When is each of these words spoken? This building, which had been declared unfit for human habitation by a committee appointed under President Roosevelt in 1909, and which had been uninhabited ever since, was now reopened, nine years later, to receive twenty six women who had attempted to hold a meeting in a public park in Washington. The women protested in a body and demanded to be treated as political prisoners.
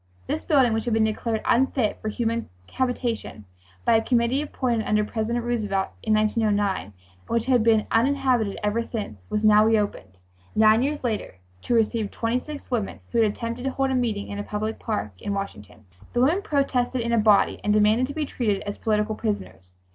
This 0.25 0.43
building, 0.43 0.73
which 0.73 0.85
had 0.85 0.95
been 0.95 1.03
declared 1.03 1.41
unfit 1.45 2.01
for 2.01 2.09
human 2.09 2.49
habitation 2.73 3.45
by 3.85 3.97
a 3.97 4.01
committee 4.03 4.41
appointed 4.41 4.87
under 4.87 5.05
President 5.05 5.45
Roosevelt 5.45 5.89
in 6.01 6.15
1909, 6.15 6.85
and 6.85 6.93
which 7.27 7.45
had 7.45 7.63
been 7.63 7.85
uninhabited 7.91 8.57
ever 8.63 8.81
since, 8.81 9.23
was 9.29 9.45
now 9.45 9.63
reopened, 9.63 10.17
nine 10.55 10.81
years 10.81 11.03
later, 11.03 11.35
to 11.61 11.75
receive 11.75 12.09
twenty 12.09 12.39
six 12.39 12.71
women 12.71 12.99
who 13.11 13.19
had 13.21 13.31
attempted 13.31 13.63
to 13.65 13.69
hold 13.69 13.91
a 13.91 13.93
meeting 13.93 14.29
in 14.29 14.39
a 14.39 14.43
public 14.43 14.79
park 14.79 15.11
in 15.21 15.35
Washington. 15.35 15.85
The 16.13 16.21
women 16.21 16.41
protested 16.41 17.01
in 17.01 17.11
a 17.13 17.19
body 17.19 17.61
and 17.63 17.71
demanded 17.71 18.07
to 18.07 18.15
be 18.15 18.25
treated 18.25 18.63
as 18.63 18.79
political 18.79 19.13
prisoners. 19.13 19.75